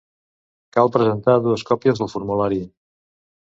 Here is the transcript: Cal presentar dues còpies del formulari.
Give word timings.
Cal 0.77 0.89
presentar 0.95 1.35
dues 1.49 1.65
còpies 1.71 2.01
del 2.01 2.11
formulari. 2.17 2.61